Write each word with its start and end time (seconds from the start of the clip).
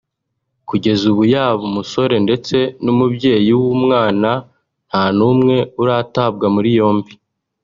kugeza 0.69 1.03
ubu 1.11 1.23
yaba 1.33 1.61
umusore 1.69 2.15
ndetse 2.25 2.57
n'umubyeyi 2.83 3.51
w'umwana 3.59 4.31
nta 4.87 5.03
n'umwe 5.17 5.55
uratabwa 5.81 6.45
muri 6.57 6.71
yombi 6.79 7.11